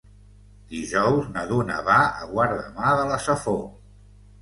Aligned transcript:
Dijous 0.71 1.27
na 1.35 1.45
Duna 1.53 1.77
va 1.91 2.01
a 2.09 2.27
Guardamar 2.35 2.99
de 3.01 3.07
la 3.15 3.25
Safor. 3.31 3.65